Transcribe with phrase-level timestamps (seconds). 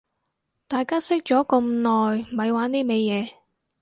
[0.67, 3.33] 大家識咗咁耐咪玩呢味嘢